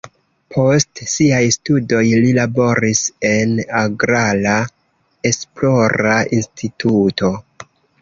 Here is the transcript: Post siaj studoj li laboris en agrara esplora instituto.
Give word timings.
Post 0.55 1.01
siaj 1.11 1.41
studoj 1.55 2.01
li 2.23 2.31
laboris 2.39 3.03
en 3.33 3.55
agrara 3.83 4.57
esplora 5.35 6.19
instituto. 6.43 7.35